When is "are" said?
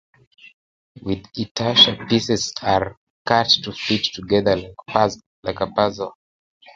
2.63-2.97